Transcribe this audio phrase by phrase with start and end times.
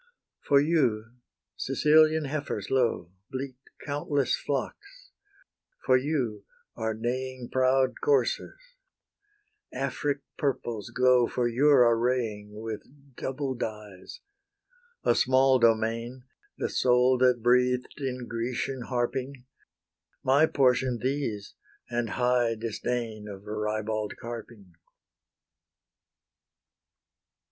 [0.45, 1.11] For you
[1.57, 5.11] Sicilian heifers low, Bleat countless flocks;
[5.85, 6.43] for you
[6.75, 8.57] are neighing Proud coursers;
[9.71, 12.81] Afric purples glow For your arraying With
[13.15, 14.21] double dyes;
[15.03, 16.23] a small domain,
[16.57, 19.45] The soul that breathed in Grecian harping,
[20.23, 21.53] My portion these;
[21.91, 24.73] and high disdain Of ribald carping.